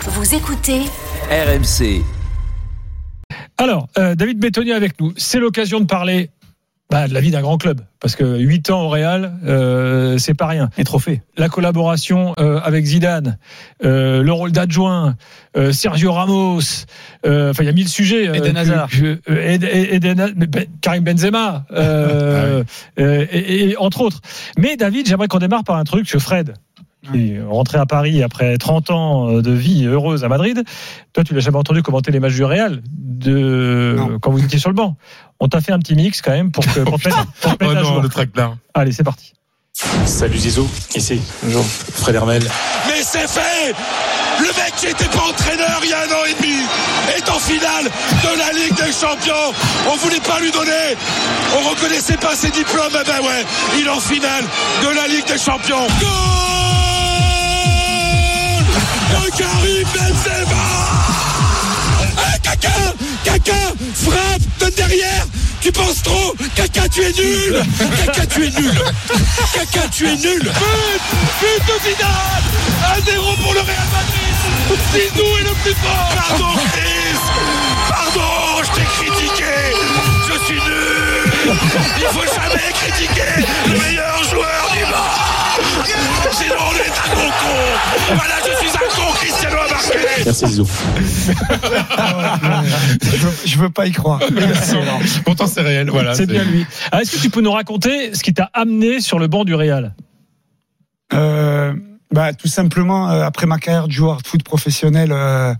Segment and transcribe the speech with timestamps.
[0.00, 0.80] Vous écoutez
[1.30, 2.02] RMC.
[3.58, 5.12] Alors, euh, David Bétonnier avec nous.
[5.16, 6.30] C'est l'occasion de parler
[6.90, 7.82] bah, de la vie d'un grand club.
[8.00, 10.70] Parce que 8 ans au Real, euh, c'est pas rien.
[10.78, 11.20] Et trophée.
[11.36, 13.38] La collaboration euh, avec Zidane,
[13.84, 15.16] euh, le rôle d'adjoint,
[15.56, 16.60] euh, Sergio Ramos,
[17.26, 18.28] euh, enfin il y a mille sujets.
[18.28, 18.88] euh, Eden Hazard.
[18.88, 22.64] que- Ed- Ed- Eden- Ben- Karim Benzema, euh,
[22.98, 24.20] euh, et, et entre autres.
[24.58, 26.54] Mais David, j'aimerais qu'on démarre par un truc sur Fred.
[27.10, 30.62] Qui est rentré à Paris après 30 ans de vie heureuse à Madrid.
[31.14, 34.18] Toi, tu l'as jamais entendu commenter les matchs du Real de Non.
[34.20, 34.96] quand vous étiez sur le banc.
[35.40, 37.84] On t'a fait un petit mix quand même pour, que, pour mettre, pour te mettre
[37.86, 38.06] jour.
[38.10, 38.56] traquenard.
[38.74, 39.32] Allez, c'est parti.
[40.04, 41.20] Salut Zizou, ici.
[41.42, 41.64] Bonjour.
[41.64, 42.42] Fred Hermel.
[42.86, 43.72] Mais c'est fait
[44.38, 46.58] Le mec qui était pas entraîneur il y a un an et demi
[47.16, 49.54] est en finale de la Ligue des Champions.
[49.90, 50.96] On voulait pas lui donner.
[51.56, 52.92] On reconnaissait pas ses diplômes.
[52.92, 53.44] Eh ben ouais,
[53.80, 54.44] il est en finale
[54.82, 55.86] de la Ligue des Champions.
[55.86, 56.49] De
[59.40, 60.64] Karim Benzema.
[62.18, 62.92] Eh, Caca
[63.24, 63.60] Caca
[63.94, 65.26] Frappe de derrière.
[65.62, 66.34] Tu penses trop.
[66.54, 67.62] Caca, tu es nul.
[68.04, 68.74] Caca, tu es nul.
[69.54, 70.42] Caca, tu es nul.
[70.42, 71.00] But
[71.40, 72.44] But de Zidane.
[73.06, 74.20] 1-0 pour le Real Madrid.
[74.92, 76.12] Zizou est le plus fort.
[76.28, 77.20] Pardon, Chris.
[77.88, 79.54] Pardon, je t'ai critiqué.
[80.28, 81.54] Je suis nul.
[81.98, 85.30] Il faut jamais critiquer le meilleur joueur du monde.
[86.32, 88.70] Sinon on est un gros con Voilà, je suis
[90.24, 90.66] Merci Zizou
[93.02, 94.20] je, veux, je veux pas y croire.
[95.24, 96.14] Pourtant c'est réel, voilà.
[96.14, 96.66] c'est bien lui.
[96.92, 99.54] Ah, Est-ce que tu peux nous raconter ce qui t'a amené sur le banc du
[99.54, 99.94] Real
[101.12, 101.74] Euh,
[102.12, 105.54] bah, tout simplement, euh, après ma carrière de joueur de foot professionnel, euh,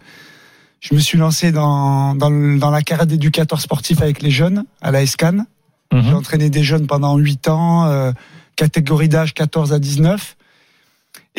[0.81, 4.65] je me suis lancé dans, dans, le- dans la carrière d'éducateur sportif avec les jeunes
[4.81, 5.45] à la ESCAN.
[5.93, 8.13] J'ai entraîné des jeunes pendant 8 ans, euh,
[8.55, 10.37] catégorie d'âge 14 à 19.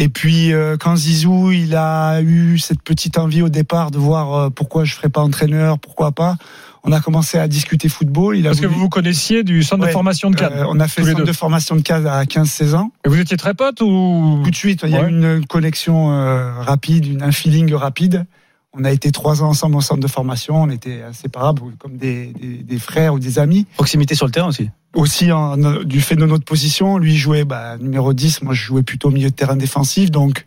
[0.02, 4.34] Et puis euh, quand Zizou, il a eu cette petite envie au départ de voir
[4.34, 6.38] euh, pourquoi je ferais pas entraîneur, pourquoi pas,
[6.84, 8.36] on a commencé à discuter football.
[8.36, 10.54] Il a Parce que vous vous connaissiez du centre de formation de Cannes.
[10.56, 11.26] Euh, on a fait le centre deux.
[11.26, 12.92] de formation de CAD à 15-16 ans.
[13.06, 14.42] Et vous étiez très potes ou?
[14.44, 18.26] Tout de suite, il y a eu une connexion euh, rapide, une, un feeling rapide.
[18.74, 22.28] On a été trois ans ensemble au centre de formation, on était inséparables, comme des,
[22.28, 23.68] des, des frères ou des amis.
[23.76, 24.72] Proximité sur le terrain aussi.
[24.94, 28.84] Aussi, en, du fait de notre position, lui jouait bah, numéro 10, moi je jouais
[28.84, 30.12] plutôt milieu de terrain défensif.
[30.12, 30.46] Donc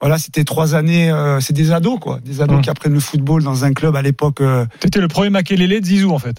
[0.00, 2.20] voilà, c'était trois années, euh, c'est des ados, quoi.
[2.24, 2.62] Des ados Hum.
[2.62, 5.84] qui apprennent le football dans un club à l'époque, euh, T'étais le premier Makelele de
[5.84, 6.36] Zizou en fait,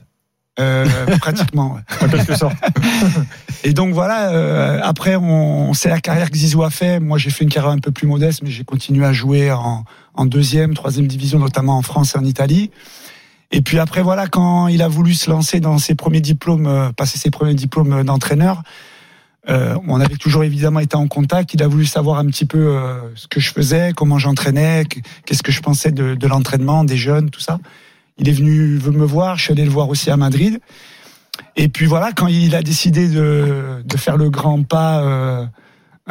[0.59, 0.85] euh,
[1.19, 1.73] pratiquement.
[1.75, 1.81] ouais.
[2.06, 2.56] en quelque sorte.
[3.66, 7.00] Et donc voilà, euh, après, on, c'est la carrière que Zizou a fait.
[7.01, 9.83] Moi, j'ai fait une carrière un peu plus modeste, mais j'ai continué à jouer en,
[10.16, 12.72] en deuxième, troisième division, notamment en France et en Italie.
[13.51, 16.91] Et puis après, voilà, quand il a voulu se lancer dans ses premiers diplômes, euh,
[16.91, 18.63] passer ses premiers diplômes d'entraîneur,
[19.50, 21.53] euh, on avait toujours évidemment été en contact.
[21.53, 25.01] Il a voulu savoir un petit peu euh, ce que je faisais, comment j'entraînais, qu-
[25.25, 27.59] qu'est-ce que je pensais de, de l'entraînement, des jeunes, tout ça.
[28.19, 30.59] Il est venu me voir, je suis allé le voir aussi à Madrid.
[31.56, 35.45] Et puis voilà, quand il a décidé de, de faire le grand pas, euh,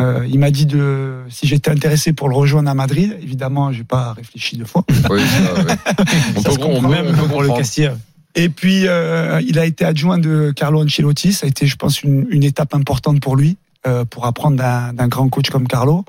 [0.01, 3.17] euh, il m'a dit de si j'étais intéressé pour le rejoindre à Madrid.
[3.23, 4.85] Évidemment, j'ai pas réfléchi deux fois.
[5.11, 5.77] Oui, ça, ouais.
[6.37, 7.49] On peut on même on peut pour le.
[7.49, 7.95] Castilla.
[8.35, 11.33] Et puis, euh, il a été adjoint de Carlo Ancelotti.
[11.33, 13.57] Ça a été, je pense, une, une étape importante pour lui,
[13.87, 16.05] euh, pour apprendre d'un grand coach comme Carlo.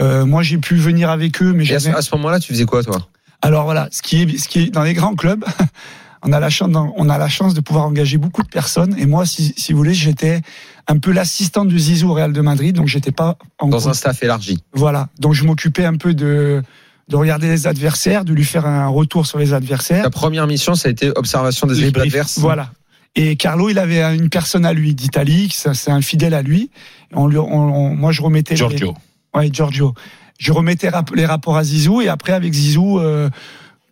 [0.00, 2.64] Euh, moi, j'ai pu venir avec eux, mais Et à ce, ce moment-là, tu faisais
[2.64, 3.06] quoi, toi?
[3.42, 5.44] Alors voilà, ce qui est, ce qui est dans les grands clubs,
[6.22, 8.94] on a la chance, on a la chance de pouvoir engager beaucoup de personnes.
[8.98, 10.40] Et moi, si, si vous voulez, j'étais
[10.86, 13.92] un peu l'assistant de Zizou au Real de Madrid, donc j'étais pas en Dans un
[13.94, 14.62] staff élargi.
[14.72, 16.62] Voilà, donc je m'occupais un peu de
[17.08, 20.04] de regarder les adversaires, de lui faire un retour sur les adversaires.
[20.04, 22.38] Ta première mission, ça a été observation des Les équipes briefs, adverses.
[22.38, 22.70] Voilà.
[23.16, 26.70] Et Carlo, il avait une personne à lui d'Italie, c'est un fidèle à lui.
[27.12, 28.54] On lui, on- on- moi, je remettais.
[28.54, 28.94] les- Giorgio.
[29.34, 29.92] Ouais, Giorgio.
[30.38, 33.28] Je remettais rap- les rapports à Zizou et après avec Zizou, euh,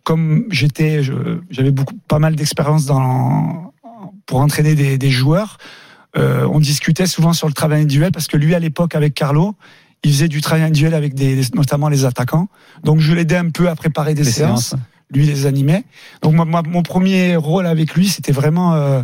[0.03, 1.01] comme j'étais,
[1.49, 3.73] j'avais beaucoup, pas mal d'expérience dans
[4.25, 5.57] pour entraîner des, des joueurs.
[6.17, 9.55] euh, on discutait souvent sur le travail individuel parce que lui, à l'époque, avec Carlo,
[10.03, 12.47] il faisait du travail individuel avec des, notamment les attaquants.
[12.83, 14.69] Donc je l'aidais un peu à préparer des Les séances.
[14.69, 14.81] séances.
[15.11, 15.83] Lui les animait.
[16.21, 19.01] Donc moi, moi, mon premier rôle avec lui, c'était vraiment euh,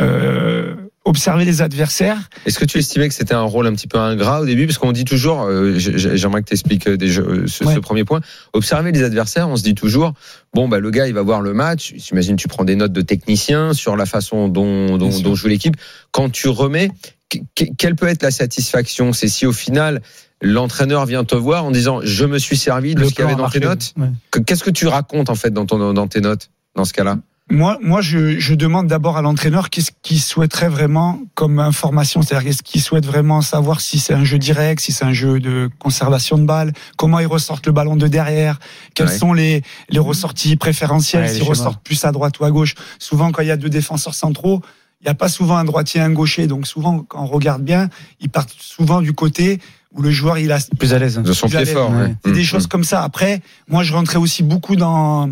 [0.00, 0.74] euh,
[1.08, 2.18] observer les adversaires.
[2.46, 4.66] Est-ce que tu estimais que c'était un rôle un petit peu ingrat au début?
[4.66, 7.80] Parce qu'on dit toujours, euh, j'aimerais que tu expliques ce, ce Ouais.
[7.80, 8.20] premier point,
[8.52, 10.12] observer les adversaires, on se dit toujours,
[10.54, 13.00] bon, bah, le gars, il va voir le match, j'imagine tu prends des notes de
[13.02, 15.76] technicien sur la façon dont, dont, dont joue l'équipe.
[16.12, 16.90] Quand tu remets,
[17.30, 19.12] que- que- quelle peut être la satisfaction?
[19.12, 20.00] C'est si au final,
[20.40, 23.26] l'entraîneur vient te voir en disant, je me suis servi de Le ce qu'il y
[23.26, 24.08] avait dans tes notes Ouais.
[24.46, 27.18] Qu'est-ce que tu racontes en fait dans, ton, dans tes notes dans ce cas-là?
[27.50, 32.46] Moi, moi, je, je demande d'abord à l'entraîneur qu'est-ce qu'il souhaiterait vraiment comme information, c'est-à-dire
[32.48, 35.70] qu'est-ce qu'il souhaite vraiment savoir si c'est un jeu direct, si c'est un jeu de
[35.78, 38.58] conservation de balle, comment ils ressortent le ballon de derrière,
[38.94, 39.16] quelles Ouais.
[39.18, 42.74] sont les, les ressorties préférentielles, s'ils ressortent plus à droite ou à gauche.
[42.98, 44.60] Souvent, quand il y a deux défenseurs centraux,
[45.00, 47.62] il n'y a pas souvent un droitier et un gaucher, donc souvent, quand on regarde
[47.62, 47.88] bien,
[48.20, 49.58] ils partent souvent du côté
[49.94, 51.16] où le joueur il a Plus à l'aise.
[51.18, 51.90] De son pied fort.
[51.92, 52.14] ouais.
[52.24, 53.02] c'est des Mmh, choses comme ça.
[53.02, 55.30] Après, moi, je rentrais aussi beaucoup dans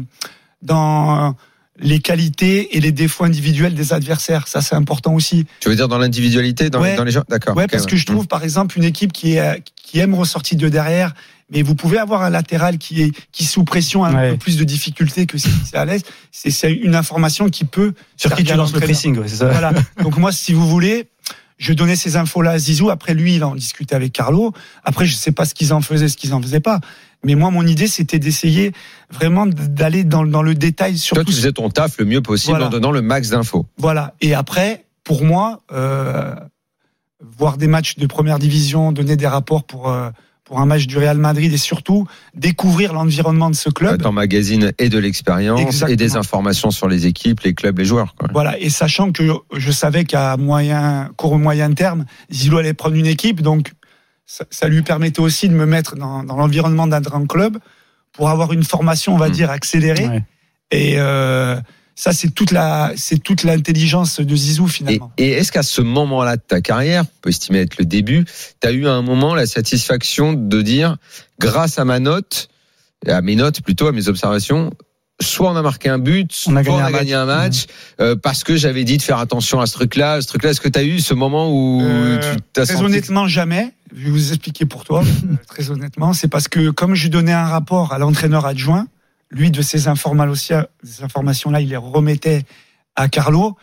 [0.63, 1.35] dans
[1.79, 4.49] les qualités et les défauts individuels des adversaires.
[4.49, 5.47] Ça, c'est important aussi.
[5.61, 6.97] Tu veux dire dans l'individualité, dans, les- Ouais.
[6.97, 7.23] dans les gens?
[7.29, 7.57] D'accord.
[7.57, 10.69] Ouais, parce que je trouve, par exemple, une équipe qui est qui aime ressortir de
[10.69, 11.15] derrière,
[11.51, 14.31] mais vous pouvez avoir un latéral qui est qui sous pression a un Ouais.
[14.33, 16.03] peu plus de difficultés que si c'est à l'aise.
[16.33, 19.49] C'est c'est une information qui peut Sur qui tu lances le pressing, ouais, c'est ça.
[19.49, 19.73] Voilà.
[20.03, 21.07] Donc moi, si vous voulez,
[21.59, 22.91] je donnais ces infos-là à Zizou.
[22.91, 24.53] Après, lui, il en discutait avec Carlo.
[24.85, 26.81] Après, je sais pas ce qu'ils en faisaient, ce qu'ils en faisaient pas.
[27.27, 28.73] Mais moi, mon idée, c'était d'essayer
[29.11, 31.31] vraiment d'aller dans, dans le détail sur Toi, tout.
[31.31, 32.67] tu faisais ton taf le mieux possible Voilà.
[32.69, 33.67] en donnant le max d'infos.
[33.77, 34.15] Voilà.
[34.21, 36.35] Et après, pour moi, euh,
[37.37, 40.11] voir des matchs de première division, donner des rapports pour euh,
[40.45, 42.07] pour un match du Real Madrid et surtout
[42.37, 44.01] découvrir l'environnement de ce club.
[44.01, 48.15] Ton magazine et de l'expérience et des informations sur les équipes, les clubs, les joueurs.
[48.15, 48.29] quoi.
[48.33, 49.25] Voilà, et sachant que
[49.57, 53.73] je savais qu'à moyen, court moyen terme, Zilou allait prendre une équipe, donc
[54.27, 57.59] ça, ça lui permettait aussi de me mettre dans, dans l'environnement d'un grand club
[58.13, 59.33] pour avoir une formation, on va Mm.
[59.33, 60.09] dire, accélérée.
[60.09, 60.23] Ouais.
[60.73, 61.57] Et euh,
[61.95, 65.13] ça, c'est toute la, c'est toute l'intelligence de Zizou Et, finalement.
[65.17, 68.25] et est-ce qu'à ce moment-là de ta carrière, on peut estimer être le début,
[68.61, 70.97] tu as eu à un moment la satisfaction de dire,
[71.39, 72.49] grâce à ma note,
[73.07, 74.73] à mes notes plutôt, à mes observations,
[75.21, 77.67] soit on a marqué un but, soit On on a gagné un match.
[77.67, 77.67] match,
[78.01, 80.51] euh, parce que j'avais dit de faire attention à ce truc-là, ce truc-là.
[80.51, 83.73] Est-ce que tu as eu ce moment où Euh, tu t'as Très senti honnêtement, jamais.
[83.97, 85.03] Je vais vous expliquer pour toi.
[85.25, 88.87] Euh, très honnêtement, c'est parce que comme je donnais un rapport à l'entraîneur adjoint,
[89.31, 92.43] lui de ces informations, ces informations-là, il les remettait
[92.95, 93.57] à Carlo.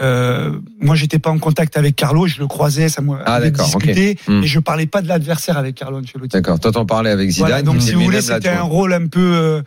[0.00, 4.18] Euh, moi, j'étais pas en contact avec Carlo, je le croisais, ça m'a Ah, discuté,
[4.26, 4.42] Hmm.
[4.42, 6.28] et je parlais pas de l'adversaire avec Carlo Ancelotti.
[6.28, 7.48] D'accord, toi t'en parlais avec Zidane.
[7.48, 9.62] Voilà, donc si vous voulez, c'était un rôle un peu, euh,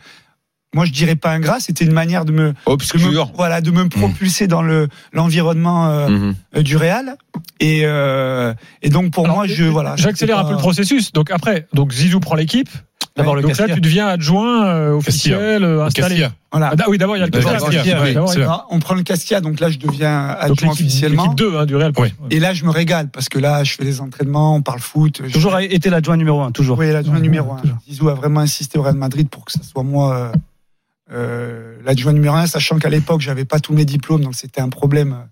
[0.76, 3.32] moi je dirais pas ingrat, c'était une manière de me, de me- obscur.
[3.34, 6.34] voilà, de me propulser dans le l'environnement euh, Mhm.
[6.58, 7.16] euh, du Real.
[7.60, 8.52] Et, euh,
[8.82, 9.96] et donc pour Alors, moi, je voilà.
[9.96, 11.12] J'accélère un peu le processus.
[11.12, 12.68] Donc après, donc Zizou prend l'équipe.
[13.16, 13.74] D'abord le donc là, Castilla.
[13.76, 16.08] tu deviens adjoint euh, officiel, euh, installé.
[16.20, 16.32] Castilla.
[16.52, 16.74] Voilà.
[16.78, 17.58] Ah, oui, d'abord il y a le Castilla.
[17.58, 18.54] Castilla, Oui, oui, d'abord, c'est il y a- vrai.
[18.54, 21.22] Alors, on prend le Castia, donc là je deviens adjoint officiellement.
[21.22, 21.92] l'équipe 2 hein, du Real.
[21.98, 22.12] Oui.
[22.30, 25.22] Et là je me régale parce que là je fais les entraînements, on parle foot.
[25.26, 26.76] je- Toujours été l'adjoint numéro un, toujours.
[26.78, 27.62] Oui, l'adjoint Ouais, numéro ouais, un.
[27.62, 27.78] toujours.
[27.88, 30.32] Zizou a vraiment insisté au Real Madrid pour que ce soit moi euh,
[31.08, 35.12] l'adjoint numéro un, sachant qu'à l'époque j'avais pas tous mes diplômes, donc c'était un problème
[35.12, 35.24] euh,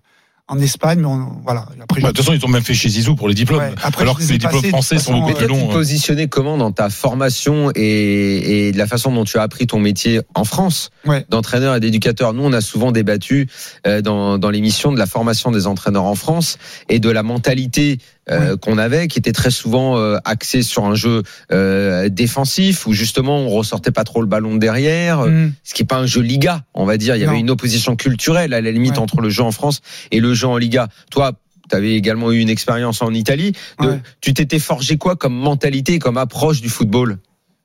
[0.47, 0.99] en Espagne.
[0.99, 1.65] Mais on, voilà.
[1.81, 3.59] Après, Bah, De toute façon, ils t'ont même fait chez Zizou pour les diplômes.
[3.59, 5.67] Ouais, après, alors que les diplômes français sont beaucoup euh, plus longs.
[5.67, 9.65] te positionnais comment dans ta formation et, et de la façon dont tu as appris
[9.67, 11.25] ton métier en France Ouais.
[11.29, 12.33] d'entraîneur et d'éducateur?
[12.33, 13.47] Nous, on a souvent débattu
[13.87, 16.57] euh, dans, dans l'émission de la formation des entraîneurs en France
[16.89, 17.99] et de la mentalité
[18.31, 21.21] euh, qu'on avait, qui était très souvent euh, axée sur un jeu
[21.51, 25.51] euh, défensif où justement on ressortait pas trop le ballon de derrière, euh, Hmm.
[25.63, 27.15] ce qui est pas un jeu Liga, on va dire.
[27.15, 27.31] Il y Non.
[27.31, 28.99] avait une opposition culturelle à la limite Ouais.
[28.99, 30.87] entre le jeu en France et le jeu en Liga.
[31.11, 31.31] Toi,
[31.69, 33.53] tu avais également eu une expérience en Italie.
[33.79, 34.01] De- Ouais.
[34.21, 37.17] Tu t'étais forgé quoi comme mentalité, comme approche du football?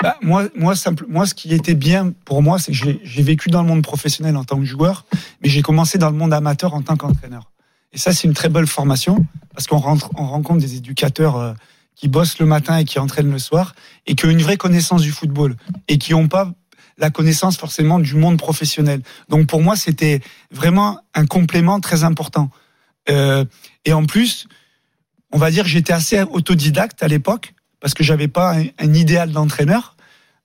[0.03, 3.51] Bah, moi, moi, simple, moi, ce qui était bien pour moi, c'est que j'ai- vécu
[3.51, 5.05] dans le monde professionnel en tant que joueur,
[5.43, 7.51] mais j'ai commencé dans le monde amateur en tant qu'entraîneur.
[7.93, 11.53] Et ça, c'est une très belle formation parce qu'on on rencontre des éducateurs euh,
[11.97, 13.75] qui bossent le matin et qui entraînent le soir
[14.07, 15.57] et qui ont une vraie connaissance du football
[15.89, 16.51] et qui n'ont pas
[17.01, 19.03] la connaissance forcément du monde professionnel.
[19.29, 22.51] Donc pour moi, c'était vraiment un complément très important.
[23.09, 23.45] Euh,
[23.85, 24.47] et en plus,
[25.33, 29.97] on va dire j'étais assez autodidacte à l'époque parce que j'avais pas un, idéal d'entraîneur.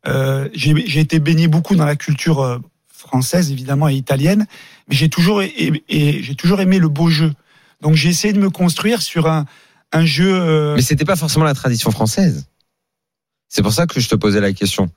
[0.08, 4.48] Euh, j'ai été baigné beaucoup dans la culture euh, française évidemment et italienne,
[4.88, 7.34] mais j'ai toujours et, et j'ai toujours aimé le beau jeu.
[7.82, 9.46] Donc j'ai essayé de me construire sur un
[9.96, 10.34] un jeu.
[10.34, 12.48] euh, Mais c'était pas forcément la tradition française.
[13.48, 14.90] C'est pour ça que je te posais la question.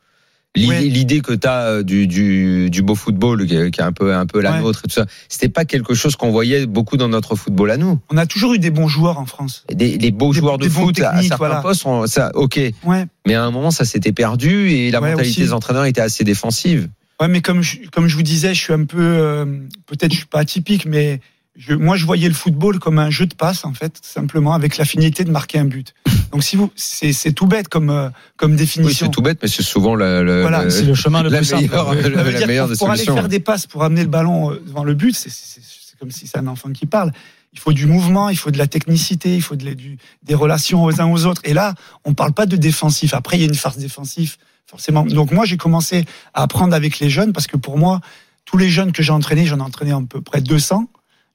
[0.56, 4.40] L'idée, que tu as du, du, du beau football, qui est un peu, un peu
[4.40, 4.60] la Ouais.
[4.60, 7.76] nôtre et tout ça, c'était pas quelque chose qu'on voyait beaucoup dans notre football à
[7.76, 7.98] nous.
[8.10, 9.64] on a toujours eu des bons joueurs en France.
[9.72, 11.60] Des, les beaux Des- joueurs de des foot à- certains voilà.
[11.60, 12.58] postes, on- ça, ok.
[12.84, 13.04] Ouais.
[13.26, 15.40] Mais à un moment, ça s'était perdu et la Ouais, mentalité aussi.
[15.40, 16.88] des entraîneurs était assez défensive.
[17.20, 19.44] Ouais, mais comme je, comme je vous disais, je suis un peu, euh,
[19.86, 21.20] peut-être je suis pas atypique, mais
[21.58, 24.76] je, moi, je voyais le football comme un jeu de passe, en fait, simplement avec
[24.78, 25.92] la finalité de marquer un but.
[26.32, 29.06] Donc, si vous, c'est c'est tout bête comme euh, comme Oui, définition.
[29.06, 31.38] c'est tout bête, mais c'est souvent le, le- Voilà, le- C'est le chemin le la
[31.38, 31.62] plus simple.
[31.64, 34.52] meilleure, veut la dire meilleure des pour aller faire des passes, pour amener le ballon
[34.52, 37.10] euh, devant le but, c'est- c'est c'est comme si c'est un enfant qui parle.
[37.52, 40.34] Il faut du mouvement, il faut de la technicité, il faut de la- du- des
[40.36, 41.40] relations aux uns aux autres.
[41.44, 41.74] Et là,
[42.04, 43.14] on parle pas de défensif.
[43.14, 44.36] Après, il y a une farce défensive,
[44.66, 45.04] forcément.
[45.04, 48.00] Donc moi, j'ai commencé à apprendre avec les jeunes parce que pour moi,
[48.44, 50.88] tous les jeunes que j'ai entraînés, j'en ai entraîné à peu près 200.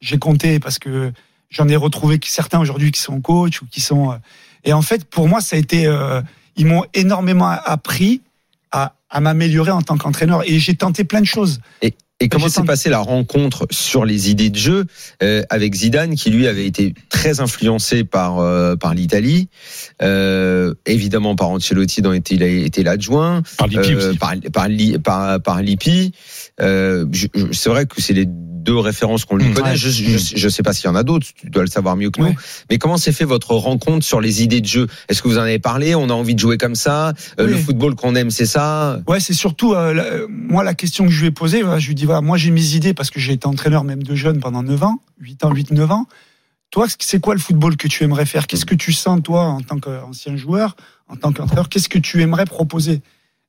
[0.03, 1.12] J'ai compté parce que
[1.50, 4.12] j'en ai retrouvé certains aujourd'hui qui sont coachs ou qui sont.
[4.12, 4.15] euh,
[4.65, 5.88] Et en fait, pour moi, ça a été.
[5.88, 6.22] euh,
[6.57, 8.22] Ils m'ont énormément appris
[8.72, 10.43] à, à m'améliorer en tant qu'entraîneur.
[10.45, 11.60] Et j'ai tenté plein de choses.
[12.19, 14.86] Et comment s'est passée la rencontre sur les idées de jeu
[15.24, 19.50] euh, avec Zidane, qui lui avait été très influencé par euh, par l'Italie,
[20.01, 24.17] euh, évidemment par Ancelotti, dont était, il a été l'adjoint, Par Lippi euh, aussi.
[24.17, 26.13] par par, Li- par par Lippi.
[26.62, 27.05] Euh,
[27.51, 28.27] c'est vrai que c'est les
[28.63, 29.53] deux références qu'on lui Mmh.
[29.53, 29.70] connaît.
[29.72, 29.75] Ouais.
[29.75, 31.27] Je, je, je sais pas s'il y en a d'autres.
[31.36, 32.27] Tu dois le savoir mieux que nous.
[32.27, 32.36] Ouais.
[32.70, 34.88] Mais comment s'est fait votre rencontre sur les idées de jeu?
[35.10, 35.96] Est-ce que vous en avez parlé?
[35.96, 37.51] On a envie de jouer comme ça Euh, Oui.
[37.51, 41.05] Le football qu'on aime, c'est ça Ouais, c'est surtout euh, la- euh, moi la question
[41.05, 41.62] que je lui ai posée.
[41.77, 44.15] je lui dis voilà, moi j'ai mes idées parce que j'ai été entraîneur même de
[44.15, 46.08] jeunes pendant 9 ans, 8 ans, 8 9 ans.
[46.72, 48.48] Toi, c'est quoi le football que tu aimerais faire?
[48.48, 50.75] Qu'est-ce que tu sens toi en tant qu'ancien joueur,
[51.08, 51.70] en tant qu'entraîneur?
[51.70, 53.01] Qu'est-ce que tu aimerais proposer?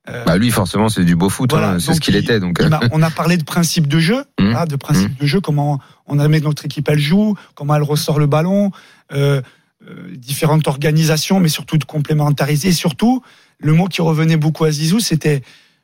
[0.09, 1.51] Euh, Bah lui, forcément, c'est du beau foot.
[1.51, 2.39] Voilà, hein, c'est ce qu'il il- était.
[2.41, 4.55] Donc, euh, on a parlé de principe de jeu, Mmh.
[4.55, 8.19] hein, de principe de jeu, comment on que notre équipe elle joue, comment elle ressort
[8.19, 8.71] le ballon,
[9.13, 9.41] euh,
[9.89, 12.69] euh, différentes organisations, mais surtout de complémentariser.
[12.69, 13.23] Et surtout,
[13.59, 15.43] le mot qui revenait beaucoup à Zizou, c'était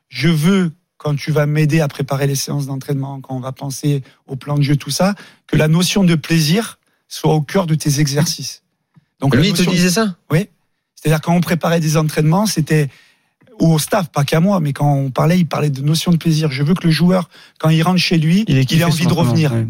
[0.08, 4.02] je veux quand tu vas m'aider à préparer les séances d'entraînement, quand on va penser
[4.26, 5.14] au plan de jeu, tout ça,
[5.46, 8.62] que la notion de plaisir soit au cœur de tes exercices.
[9.18, 10.14] Donc lui, il te disait ça?
[10.94, 12.90] C'est-à-dire quand on préparait des entraînements, c'était
[13.60, 16.16] ou au staff, pas qu'à moi, mais quand on parlait, il parlait de notion de
[16.16, 16.50] plaisir.
[16.50, 19.12] Je veux que le joueur, quand il rentre chez lui, il, kiffé ait envie de
[19.12, 19.52] revenir.
[19.52, 19.66] ouais.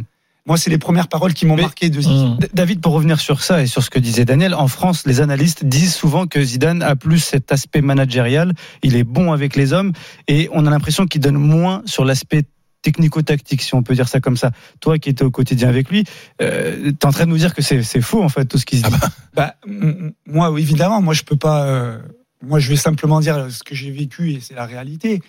[0.47, 2.01] Moi, c'est les premières paroles qui m'ont marqué de.
[2.01, 2.39] Mmh.
[2.39, 5.21] D- David, pour revenir sur ça et sur ce que disait Daniel, en France, les
[5.21, 9.73] analystes disent souvent que Zidane a plus cet aspect managérial, il est bon avec les
[9.75, 9.93] hommes,
[10.29, 12.45] et on a l'impression qu'il donne moins sur l'aspect
[12.83, 14.51] technico-tactique, si on peut dire ça comme ça.
[14.81, 16.05] Toi qui étais au quotidien avec lui,
[16.41, 18.79] euh, t'es en train de nous dire que c'est faux en fait tout ce qu'il
[18.83, 18.97] se dit.
[19.35, 21.65] Bah, m- moi, évidemment, moi, je peux pas.
[21.67, 21.99] euh,
[22.43, 25.23] moi, je vais simplement dire ce que j'ai vécu et c'est la réalité.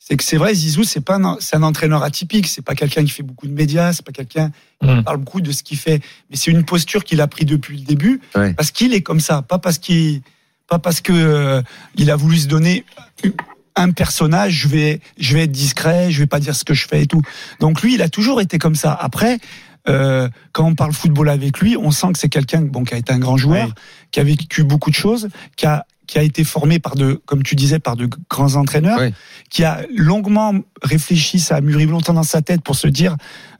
[0.00, 2.46] C'est que c'est vrai, Zizou, c'est pas un, c'est un entraîneur atypique.
[2.46, 3.92] C'est pas quelqu'un qui fait beaucoup de médias.
[3.92, 4.50] C'est pas quelqu'un
[4.80, 5.02] qui Mm.
[5.04, 6.00] parle beaucoup de ce qu'il fait.
[6.30, 8.54] Mais c'est une posture qu'il a pris depuis le début, Ouais.
[8.54, 10.22] parce qu'il est comme ça, pas parce qu'il,
[10.68, 11.62] pas parce que euh,
[11.96, 12.84] il a voulu se donner
[13.76, 14.52] un personnage.
[14.54, 16.10] Je vais, je vais être discret.
[16.10, 17.22] Je vais pas dire ce que je fais et tout.
[17.60, 18.92] Donc lui, il a toujours été comme ça.
[18.92, 19.38] Après.
[19.88, 22.98] euh, quand on parle football avec lui, on sent que c'est quelqu'un bon, qui a
[22.98, 23.72] été un grand joueur, Ouais.
[24.10, 27.44] qui a vécu beaucoup de choses, qui a, qui a été formé par de, comme
[27.44, 28.98] tu disais, par de grands entraîneurs,
[29.50, 33.14] qui a longuement réfléchi, ça a mûri longtemps dans sa tête pour se dire,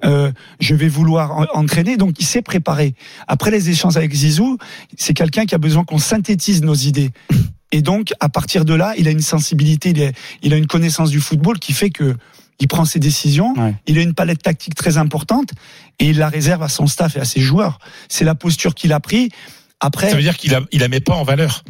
[0.05, 1.97] euh, je vais vouloir en- entraîner.
[1.97, 2.95] Donc, il s'est préparé.
[3.29, 4.57] Après les échanges avec Zizou,
[4.97, 7.11] c'est quelqu'un qui a besoin qu'on synthétise nos idées.
[7.71, 9.93] Et donc, à partir de là, il a une sensibilité,
[10.43, 12.17] il, a une connaissance du football qui fait que
[12.61, 13.53] il prend ses décisions.
[13.57, 13.75] Ouais.
[13.87, 15.51] Il a une palette tactique très importante
[16.01, 17.79] et il la réserve à son staff et à ses joueurs.
[18.09, 19.29] C'est la posture qu'il a pris.
[19.81, 21.63] Après, Ça veut dire qu'il la, il la met pas en valeur.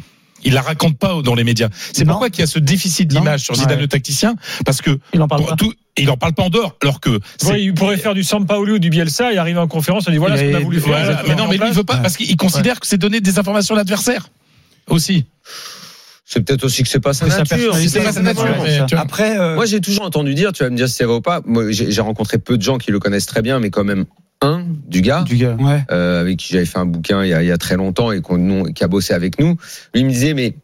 [0.43, 1.69] Il la raconte pas dans les médias.
[1.93, 3.81] C'est pourquoi qu'il y a ce déficit d'image sur Zidane Ouais.
[3.81, 5.55] le tacticien, parce que Il en parle pour pas.
[5.55, 8.73] tout, il en parle pas en dehors, alors que Ouais, il pourrait faire du Sampaoli
[8.73, 10.79] ou du Bielsa et arriver en conférence et dire voilà Il ce qu'on a voulu
[10.79, 10.89] faire.
[10.89, 13.37] Voilà, mais non, mais lui, il veut pas parce qu'il considère que c'est donner des
[13.39, 14.29] informations à l'adversaire
[14.87, 15.25] aussi.
[16.25, 17.75] C'est peut-être aussi que c'est pas sa nature.
[17.75, 18.45] C'est pas sa nature.
[18.89, 18.99] Ça.
[19.01, 21.21] après, euh, Moi, j'ai toujours entendu dire, tu vas me dire si c'est vrai ou
[21.21, 21.41] pas.
[21.45, 24.05] Moi, j'ai rencontré peu de gens qui le connaissent très bien, mais quand même
[24.41, 25.23] un du gars.
[25.23, 25.55] Du gars.
[25.59, 25.83] ouais.
[25.91, 28.11] euh, avec qui j'avais fait un bouquin il y a, il y a très longtemps
[28.11, 29.57] et qu'on, nous, qui a bossé avec nous,
[29.93, 30.55] lui il me disait mais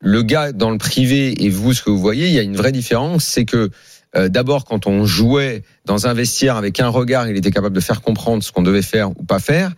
[0.00, 2.56] le gars dans le privé et vous ce que vous voyez, il y a une
[2.56, 3.70] vraie différence, c'est que
[4.14, 7.80] euh, d'abord quand on jouait dans un vestiaire avec un regard, il était capable de
[7.80, 9.72] faire comprendre ce qu'on devait faire ou pas faire.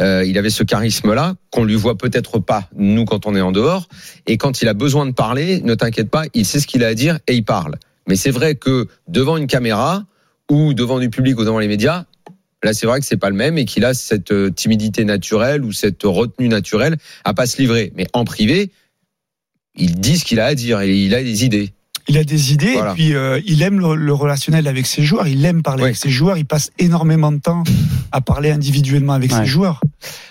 [0.00, 3.52] Euh, il avait ce charisme-là qu'on lui voit peut-être pas nous quand on est en
[3.52, 3.88] dehors.
[4.26, 6.88] Et quand il a besoin de parler, ne t'inquiète pas, il sait ce qu'il a
[6.88, 7.76] à dire et il parle.
[8.08, 10.04] Mais c'est vrai que devant une caméra
[10.50, 12.04] ou devant du public ou devant les médias,
[12.62, 15.64] Là, c'est vrai que c'est pas le même et qu'il a cette euh, timidité naturelle
[15.64, 17.92] ou cette retenue naturelle à pas se livrer.
[17.94, 18.72] Mais en privé,
[19.76, 21.72] il dit ce qu'il a à dire et il a des idées.
[22.10, 22.92] Il a des idées Voilà.
[22.92, 25.26] et puis euh, il aime le, le relationnel avec ses joueurs.
[25.28, 25.88] Il aime parler Oui.
[25.88, 26.38] avec ses joueurs.
[26.38, 27.64] Il passe énormément de temps
[28.12, 29.38] à parler individuellement avec Ouais.
[29.40, 29.80] ses joueurs.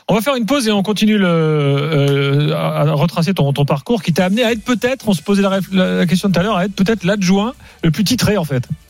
[0.08, 4.02] On va faire une pause et on continue le, euh, à retracer ton, ton parcours
[4.02, 6.44] qui t'a amené à être peut-être, on se posait la, la- la question tout à
[6.44, 7.54] l'heure, à être peut-être l'adjoint
[7.84, 8.64] le plus titré en fait.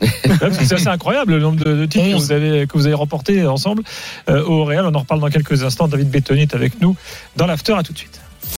[0.52, 3.44] C'est assez incroyable le nombre de, de titres que vous avez que vous avez remporté
[3.46, 3.82] ensemble
[4.30, 4.86] euh, au Real.
[4.86, 5.88] On en reparle dans quelques instants.
[5.88, 6.96] David Bettoni est avec nous
[7.36, 7.74] dans l'after.
[7.76, 8.20] À tout de suite.